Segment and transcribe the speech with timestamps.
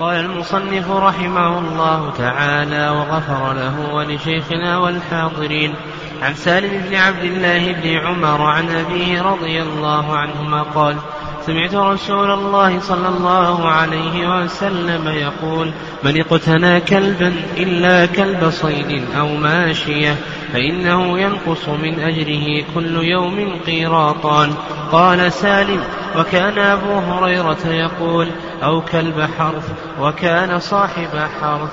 [0.00, 5.74] قال المصنف رحمه الله تعالى وغفر له ولشيخنا والحاضرين
[6.22, 10.96] عن سالم بن عبد الله بن عمر عن أبيه رضي الله عنهما قال
[11.46, 15.72] سمعت رسول الله صلى الله عليه وسلم يقول
[16.04, 20.16] من اقتنى كلبا إلا كلب صيد أو ماشية
[20.52, 24.54] فإنه ينقص من أجره كل يوم قيراطان
[24.92, 25.80] قال سالم
[26.18, 28.28] وكان أبو هريرة يقول
[28.62, 29.68] أو كلب حرث
[30.00, 31.70] وكان صاحب حرث.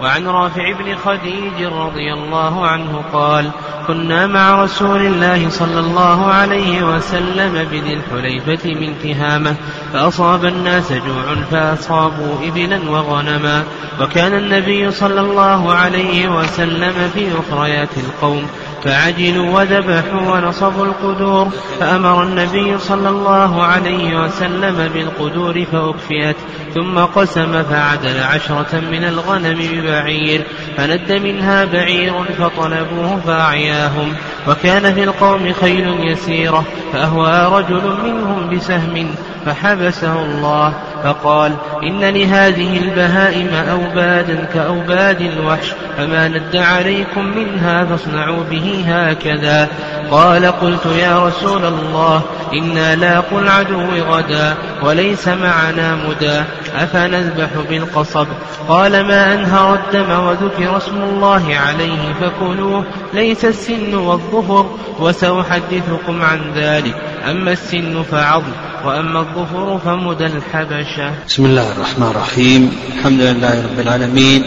[0.00, 3.50] وعن رافع بن خديج رضي الله عنه قال
[3.86, 9.56] كنا مع رسول الله صلى الله عليه وسلم بذي الحليفة من تهامة
[9.92, 13.64] فأصاب الناس جوع فأصابوا إبلا وغنما.
[14.00, 18.46] وكان النبي صلى الله عليه وسلم في أخريات القوم
[18.84, 21.48] فعجلوا وذبحوا ونصبوا القدور
[21.80, 26.36] فأمر النبي صلى الله عليه وسلم بالقدور فأكفئت
[26.74, 30.42] ثم قسم فعدل عشرة من الغنم ببعير
[30.76, 34.12] فند منها بعير فطلبوه فأعياهم
[34.48, 39.14] وكان في القوم خيل يسيرة فأهوى رجل منهم بسهم
[39.46, 48.84] فحبسه الله فقال إن لهذه البهائم أوبادا كأوباد الوحش فما ند عليكم منها فاصنعوا به
[48.86, 49.68] هكذا
[50.10, 56.42] قال قلت يا رسول الله إنا لاقوا العدو غدا وليس معنا مدى
[56.74, 58.26] أفنذبح بالقصب
[58.68, 66.94] قال ما أنهر الدم وذكر اسم الله عليه فكلوه ليس السن والظهر وسأحدثكم عن ذلك
[67.30, 68.52] أما السن فعظم
[68.84, 74.44] وأما الظهر فمدى الحبشة بسم الله الرحمن الرحيم الحمد لله رب العالمين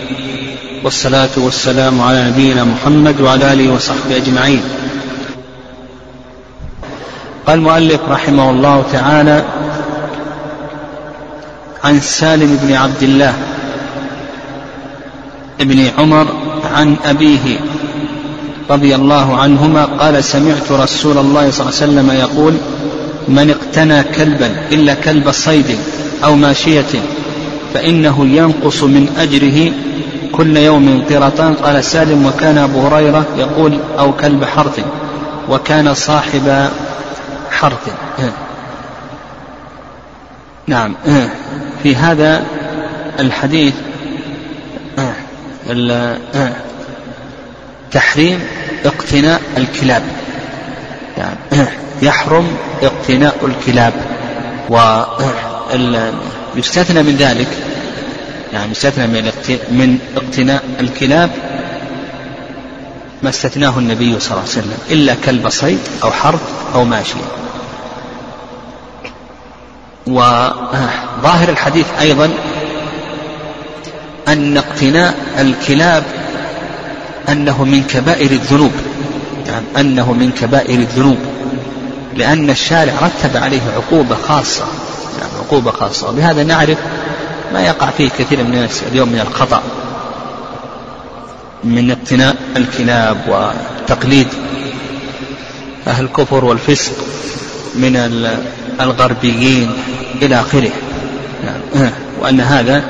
[0.83, 4.61] والصلاة والسلام على نبينا محمد وعلى آله وصحبه أجمعين.
[7.47, 9.43] قال المؤلف رحمه الله تعالى
[11.83, 13.33] عن سالم بن عبد الله
[15.61, 16.27] ابن عمر
[16.75, 17.59] عن أبيه
[18.69, 22.53] رضي الله عنهما قال سمعت رسول الله صلى الله عليه وسلم يقول
[23.27, 25.77] من اقتنى كلبا إلا كلب صيد
[26.23, 27.01] أو ماشية
[27.73, 29.71] فإنه ينقص من أجره
[30.41, 34.79] كل يوم قرطان قال سالم وكان أبو هريرة يقول أو كلب حرث
[35.49, 36.69] وكان صاحب
[37.51, 37.89] حرث.
[40.67, 40.95] نعم
[41.83, 42.43] في هذا
[43.19, 43.73] الحديث
[47.91, 48.39] تحريم
[48.85, 50.03] اقتناء الكلاب.
[51.17, 51.37] يعني
[52.01, 52.47] يحرم
[52.83, 53.93] اقتناء الكلاب.
[56.55, 57.47] ويستثنى من ذلك
[58.53, 59.07] يعني يستثنى
[59.71, 61.31] من اقتناء الكلاب
[63.23, 66.39] ما استثناه النبي صلى الله عليه وسلم إلا كلب صيد أو حرب
[66.73, 67.21] أو ماشية
[70.07, 72.29] وظاهر الحديث أيضا
[74.27, 76.03] أن اقتناء الكلاب
[77.29, 78.71] أنه من كبائر الذنوب.
[79.47, 81.17] يعني أنه من كبائر الذنوب.
[82.15, 84.65] لأن الشارع رتب عليه عقوبة خاصة.
[85.19, 86.09] يعني عقوبة خاصة.
[86.09, 86.77] وبهذا نعرف
[87.53, 89.61] ما يقع فيه كثير من الناس اليوم من الخطأ
[91.63, 94.27] من اقتناء الكلاب وتقليد
[95.87, 96.93] أهل الكفر والفسق
[97.75, 97.95] من
[98.79, 99.71] الغربيين
[100.21, 100.71] إلى آخره.
[101.45, 101.91] يعني
[102.21, 102.83] وأن هذا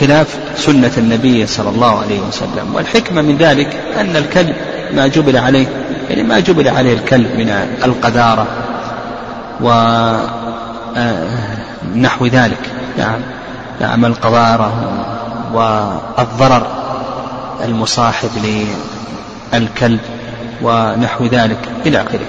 [0.00, 2.74] خلاف سنة النبي صلى الله عليه وسلم.
[2.74, 4.56] والحكمة من ذلك أن الكلب
[4.92, 5.66] ما جبل عليه
[6.10, 7.48] يعني ما جبل عليه الكلب من
[7.84, 8.46] القذارة
[11.94, 12.70] ونحو ذلك.
[12.98, 13.20] نعم.
[13.80, 14.72] نعم القذارة
[15.54, 16.66] والضرر
[17.64, 18.30] المصاحب
[19.52, 20.00] للكلب
[20.62, 22.26] ونحو ذلك إلى آخره.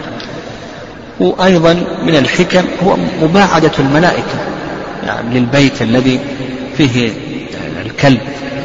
[1.19, 1.73] وأيضا
[2.03, 4.39] من الحكم هو مباعدة الملائكة
[5.05, 6.19] يعني للبيت الذي
[6.77, 7.11] فيه
[7.85, 8.21] الكلب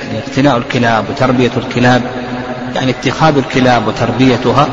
[0.07, 2.03] يعني اقتناء الكلاب وتربية الكلاب
[2.75, 4.67] يعني اتخاذ الكلاب وتربيتها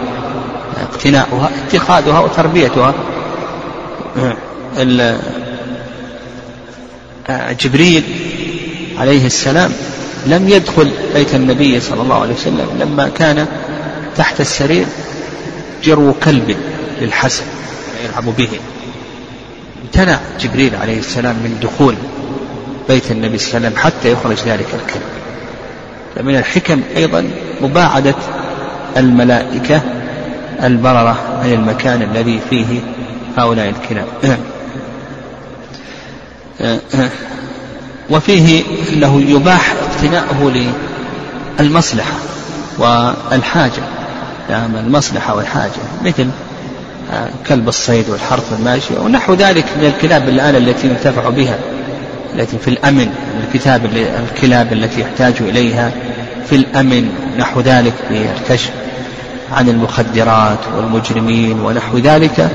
[0.91, 2.94] اقتناؤها اتخاذها وتربيتها.
[7.29, 8.03] جبريل
[8.97, 9.71] عليه السلام
[10.25, 13.47] لم يدخل بيت النبي صلى الله عليه وسلم لما كان
[14.18, 14.85] تحت السرير
[15.83, 16.57] جرو كلب
[17.01, 17.44] للحسن
[18.06, 18.50] يلعب به.
[19.83, 21.95] امتنع جبريل عليه السلام من دخول
[22.89, 25.03] بيت النبي صلى الله عليه وسلم حتى يخرج ذلك الكلب.
[26.15, 27.29] فمن الحكم أيضا
[27.62, 28.15] مباعدة
[28.97, 29.81] الملائكة
[30.63, 32.79] البررة عن المكان الذي فيه
[33.38, 34.38] هؤلاء الكلاب.
[38.09, 38.63] وفيه
[38.94, 40.69] أنه يباح اقتناؤه
[41.59, 42.13] للمصلحة
[42.77, 43.83] والحاجة
[44.50, 45.71] يعني المصلحة والحاجة
[46.06, 46.27] مثل
[47.48, 51.57] كلب الصيد والحرث والماشية ونحو ذلك من الكلاب الآن التي ينتفع بها
[52.36, 53.10] التي في الأمن
[53.44, 53.86] الكتاب
[54.31, 55.92] الكلاب التي يحتاج إليها
[56.50, 58.71] في الأمن نحو ذلك في الكشف
[59.51, 62.50] عن المخدرات والمجرمين ونحو ذلك.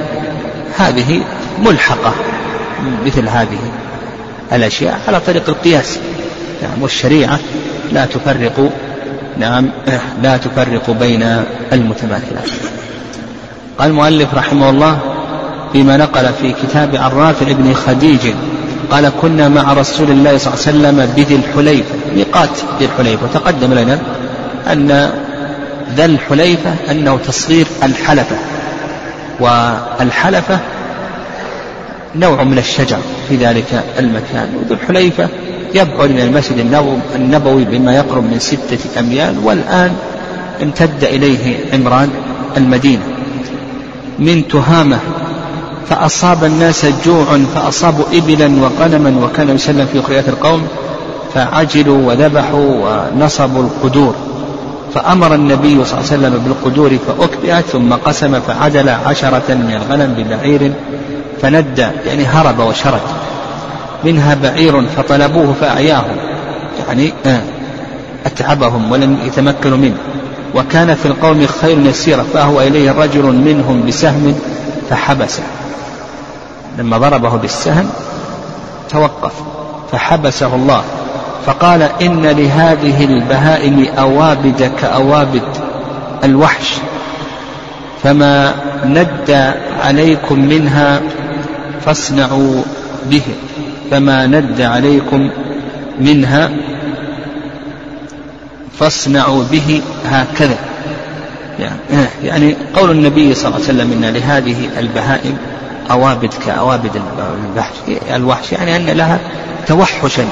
[0.78, 1.24] هذه
[1.58, 2.14] ملحقة
[3.06, 3.58] مثل هذه.
[4.52, 5.98] الأشياء على طريق القياس.
[6.62, 7.38] نعم والشريعة
[7.92, 8.70] لا تفرق
[9.38, 9.70] نعم
[10.22, 12.50] لا تفرق بين المتماثلات.
[13.78, 14.98] قال المؤلف رحمه الله
[15.72, 18.34] فيما نقل في كتاب عراف ابن خديج
[18.90, 21.94] قال كنا مع رسول الله صلى الله عليه وسلم بذي الحليفة.
[22.14, 23.24] ميقات ذي الحليفة.
[23.24, 23.98] وتقدم لنا
[24.72, 25.10] أن
[25.96, 28.36] ذا الحليفة أنه تصغير الحلفة
[29.40, 30.58] والحلفة
[32.16, 32.98] نوع من الشجر
[33.28, 34.48] في ذلك المكان.
[34.56, 35.28] وذو الحليفة
[35.74, 36.58] يبعد من المسجد
[37.14, 39.92] النبوي بما يقرب من ستة أميال والآن
[40.62, 42.10] امتد إليه عمران
[42.56, 43.02] المدينة.
[44.18, 44.98] من تهامة
[45.88, 50.68] فأصاب الناس جوع فأصابوا إبلا وغنما وكان يسلم في أخريات القوم
[51.34, 52.74] فعجلوا وذبحوا
[53.14, 54.14] ونصبوا القدور.
[54.94, 60.72] فأمر النبي صلى الله عليه وسلم بالقدور فأكبئت ثم قسم فعدل عشرة من الغنم ببعير
[61.42, 63.00] فندى يعني هرب وشرد.
[64.04, 66.16] منها بعير فطلبوه فأعياهم
[66.88, 67.42] يعني آه
[68.26, 69.98] أتعبهم ولم يتمكنوا منه.
[70.54, 74.34] وكان في القوم خير يسيرة فأهوى إليه رجل منهم بسهم
[74.90, 75.42] فحبسه
[76.78, 77.90] لما ضربه بالسهم
[78.90, 79.32] توقف
[79.92, 80.82] فحبسه الله.
[81.46, 85.42] فقال إن لهذه البهائم أوابد كأوابد
[86.24, 86.74] الوحش
[88.02, 88.54] فما
[88.84, 91.00] ند عليكم منها
[91.84, 92.62] فاصنعوا
[93.10, 93.22] به
[93.90, 95.30] فما ند عليكم
[96.00, 96.50] منها
[98.78, 100.56] فاصنعوا به هكذا.
[102.24, 105.36] يعني, قول النبي صلى الله عليه وسلم إن لهذه البهائم
[105.90, 107.02] أوابد كأوابد
[108.14, 109.18] الوحش يعني أن لها
[109.66, 110.24] توحشا.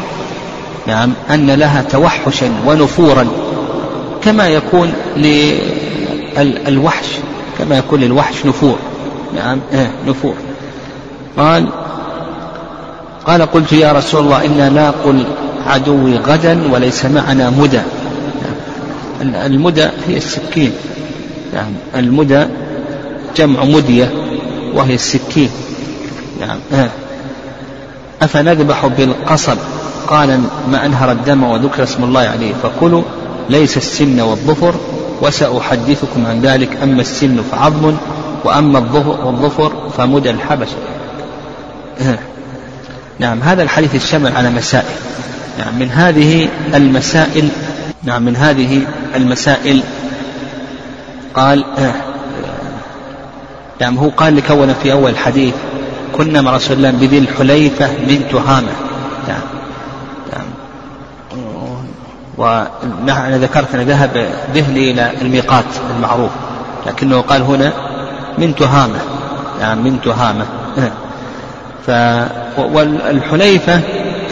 [0.87, 3.27] نعم أن لها توحشا ونفورا
[4.23, 4.93] كما يكون
[6.37, 7.07] للوحش
[7.59, 8.79] كما يكون للوحش نفور.
[9.37, 10.35] نعم آه نفور.
[11.37, 11.67] قال
[13.27, 15.25] قال قلت يا رسول الله إنا لاقو
[15.67, 17.81] العدو غدا وليس معنا مدى.
[19.23, 20.73] المدى هي السكين.
[21.55, 22.47] يعني المدى
[23.37, 24.13] جمع مدية
[24.75, 25.51] وهي السكين.
[26.41, 26.89] نعم آه.
[28.23, 29.57] أفنذبح بالقصب؟
[30.07, 30.41] قال
[30.71, 33.03] ما أنهر الدم وذكر اسم الله عليه فكلوا
[33.49, 34.75] ليس السن والظفر
[35.23, 36.77] وسأحدثكم عن ذلك.
[36.83, 37.95] أما السن فعظم
[38.45, 38.79] وأما
[39.29, 40.69] الظفر فمدى الحبش
[42.01, 42.19] آه.
[43.19, 44.95] نعم هذا الحديث الشمل على مسائل.
[45.59, 47.49] نعم من هذه المسائل
[48.03, 49.83] نعم من هذه المسائل
[51.35, 51.65] قال
[53.81, 55.55] نعم هو قال لكون في أول الحديث
[56.13, 58.73] كنا مع رسول الله بذي الحليفة من تهامة
[59.29, 59.43] نعم
[60.33, 60.47] نعم
[62.41, 65.65] ونحن ذكرت أن ذهب ذهني إلى الميقات
[65.97, 66.31] المعروف
[66.87, 67.73] لكنه قال هنا
[68.39, 68.99] من تهامة
[69.61, 70.47] نعم من تهامة.
[71.87, 71.91] ف
[72.59, 73.81] والحليفة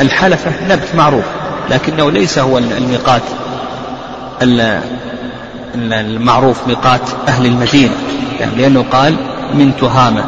[0.01, 1.25] الحلفة نبت معروف
[1.71, 3.23] لكنه ليس هو الميقات
[5.75, 7.93] المعروف ميقات أهل المدينة
[8.41, 9.17] يعني لأنه قال
[9.55, 10.25] من تهامة.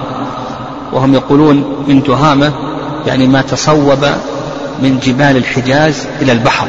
[0.93, 2.53] وهم يقولون من تهامة
[3.07, 4.05] يعني ما تصوب
[4.83, 6.69] من جبال الحجاز إلى البحر.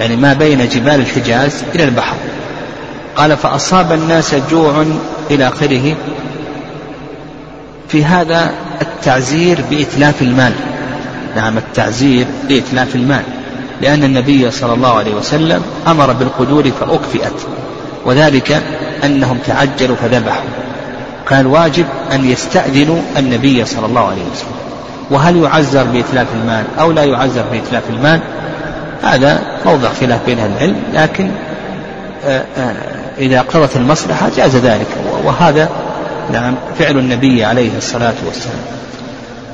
[0.00, 2.16] يعني ما بين جبال الحجاز إلى البحر.
[3.16, 4.84] قال فأصاب الناس جوع
[5.30, 5.96] إلى آخره.
[7.88, 8.50] في هذا
[8.82, 10.52] التعزير بإتلاف المال.
[11.36, 13.22] نعم التعزير بإتلاف المال.
[13.82, 17.40] لأن النبي صلى الله عليه وسلم أمر بالقدور فأكفئت.
[18.06, 18.62] وذلك
[19.04, 20.48] أنهم تعجلوا فذبحوا.
[21.28, 24.58] كان واجب أن يستأذنوا النبي صلى الله عليه وسلم.
[25.10, 28.20] وهل يعزر بإتلاف المال أو لا يعزر بإتلاف المال؟
[29.02, 31.30] هذا موضع خلاف بين أهل العلم لكن
[32.26, 32.74] آه، آه،
[33.18, 34.86] إذا اقتضت المصلحة جاز ذلك
[35.24, 35.68] وهذا
[36.32, 38.56] نعم فعل النبي عليه الصلاة والسلام.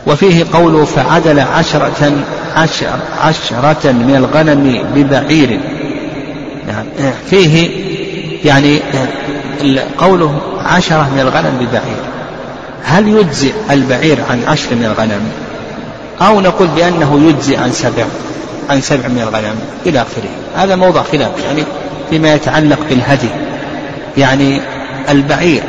[0.06, 2.12] وفيه قوله فعدل عشرة
[2.56, 2.86] عشر
[3.20, 5.60] عشرة من الغنم ببعير.
[6.68, 7.70] نعم آه، فيه
[8.44, 8.80] يعني
[9.98, 12.14] قوله عشرة من الغنم ببعير.
[12.84, 15.20] هل يجزئ البعير عن عشر من الغنم؟
[16.20, 18.04] أو نقول بأنه يجزئ عن سبع.
[18.70, 20.30] عن سبع من الغنم إلى آخره.
[20.56, 21.64] هذا موضع خلاف يعني
[22.10, 23.28] فيما يتعلق بالهدي.
[24.16, 24.60] يعني
[25.08, 25.62] البعير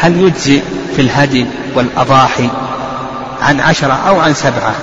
[0.00, 0.60] هل يجزئ
[0.96, 2.48] في الهدي والأضاحي
[3.42, 4.74] عن عشرة أو عن سبعة؟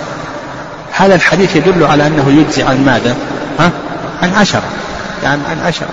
[0.91, 3.15] هذا الحديث يدل على أنه يجزي عن ماذا؟
[3.60, 3.72] ها؟
[4.22, 4.63] عن عشرة.
[5.24, 5.89] يعني عن عشرة.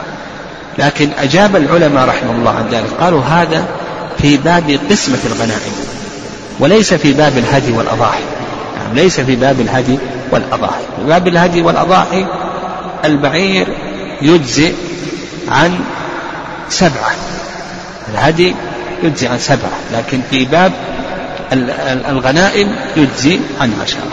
[0.79, 3.65] لكن أجاب العلماء رحمه الله عن ذلك قالوا هذا
[4.19, 5.73] في باب قسمة الغنائم
[6.61, 8.23] وليس في باب الهدي والأضاحي.
[8.77, 9.99] يعني ليس في باب الهدي
[10.33, 10.83] والأضاحي.
[10.97, 12.27] في باب الهدي والأضاحي
[13.05, 13.69] البعير
[14.23, 14.75] يجزئ
[15.49, 15.81] عن
[16.69, 17.13] سبعة.
[18.13, 18.55] الهدي
[19.03, 20.73] يجزي عن سبعة لكن في باب
[22.09, 24.11] الغنائم يجزي عن عشرة.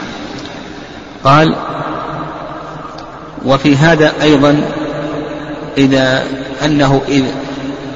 [1.23, 1.55] قال
[3.45, 4.61] وفي هذا أيضا
[5.77, 6.23] إذا
[6.65, 7.31] أنه إذا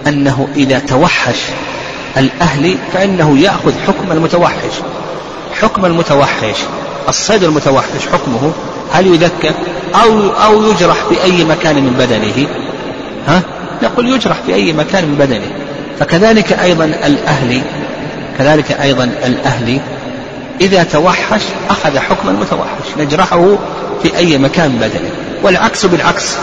[0.08, 1.38] أنه إذا توحش
[2.18, 4.74] الأهلي فإنه يأخذ حكم المتوحش.
[5.62, 6.58] حكم المتوحش
[7.10, 8.52] الصيد المتوحش حكمه
[8.92, 9.52] هل يذكى
[9.96, 12.48] أو أو يجرح في أي مكان من بدنه؟
[13.28, 13.42] ها؟
[13.84, 15.52] نقول يجرح في أي مكان من بدنه.
[16.00, 17.62] فكذلك أيضا الأهلي
[18.38, 19.82] كذلك أيضا الأهلي
[20.62, 23.58] إذا توحش أخذ حكم المتوحش نجرحه
[24.04, 25.12] في أي مكان بدنه.
[25.44, 26.36] والعكس بالعكس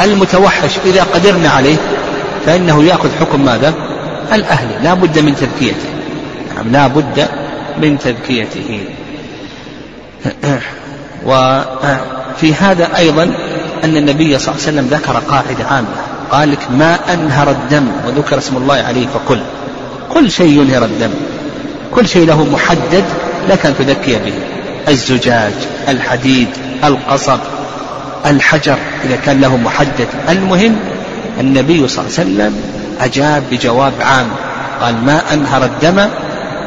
[0.00, 1.76] المتوحش إذا قدرنا عليه
[2.46, 3.74] فإنه يأخذ حكم ماذا؟
[4.32, 5.88] الأهلي لا بد من تذكيته.
[6.56, 7.28] نعم لا بد
[7.82, 8.80] من تذكيته.
[11.26, 13.22] وفي هذا أيضا
[13.84, 15.88] أن النبي صلى الله عليه وسلم ذكر قاعدة عامة.
[16.30, 19.40] قال لك ما أنهر الدم وذكر اسم الله عليه فكل
[20.14, 21.10] كل شيء ينهر الدم.
[21.94, 23.04] كل شيء له محدد
[23.48, 24.32] لك أن تذكي به.
[24.88, 25.52] الزجاج
[25.88, 26.48] الحديد
[26.84, 27.38] القصب
[28.26, 30.08] الحجر إذا كان له محدد.
[30.28, 30.76] المهم
[31.40, 32.60] النبي صلى الله عليه وسلم
[33.00, 34.28] أجاب بجواب عام.
[34.80, 36.08] قال ما أنهر الدم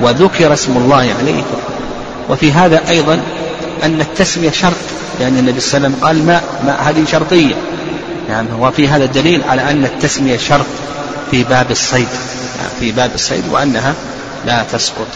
[0.02, 1.44] وذكر اسم الله عليه
[2.32, 3.22] وفي هذا أيضا
[3.84, 4.78] أن التسمية شرط
[5.20, 7.56] لأن النبي صلى الله عليه وسلم قال ماء ماء هذه شرطية.
[8.30, 10.66] يعني وفي هذا الدليل على أن التسمية شرط
[11.32, 12.08] في باب الصيد.
[12.80, 13.94] في باب الصيد وأنها
[14.46, 15.08] لا تسقط.